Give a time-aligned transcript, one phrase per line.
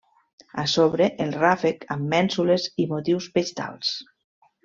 [0.61, 3.93] A sobre, el ràfec amb mènsules i motius vegetals.